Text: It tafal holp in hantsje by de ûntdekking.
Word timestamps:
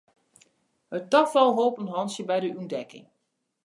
It 0.99 1.05
tafal 1.11 1.55
holp 1.59 1.79
in 1.81 1.93
hantsje 1.93 2.23
by 2.29 2.37
de 2.41 2.49
ûntdekking. 2.59 3.07